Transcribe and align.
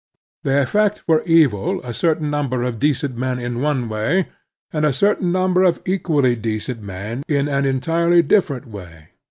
They 0.43 0.59
affect 0.59 0.97
for 0.97 1.21
evil 1.27 1.79
a 1.83 1.93
certain 1.93 2.31
nimiber 2.31 2.67
of 2.67 2.79
decent 2.79 3.15
men 3.15 3.37
in 3.37 3.61
one 3.61 3.87
way 3.87 4.29
and 4.73 4.83
a 4.83 4.91
certain 4.91 5.31
nimiber 5.31 5.61
of 5.63 5.79
equally 5.85 6.35
decent 6.35 6.81
men 6.81 7.21
in 7.27 7.47
an 7.47 7.65
entirely 7.65 8.23
different 8.23 8.65
way. 8.65 9.09